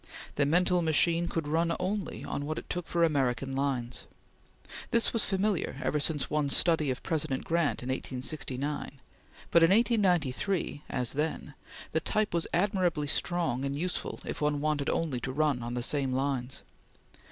[0.33, 4.07] The mental machine could run only on what it took for American lines.
[4.89, 8.99] This was familiar, ever since one's study of President Grant in 1869;
[9.51, 11.53] but in 1893, as then,
[11.91, 15.83] the type was admirably strong and useful if one wanted only to run on the
[15.83, 16.63] same lines.